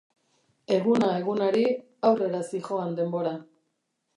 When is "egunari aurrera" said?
1.17-2.41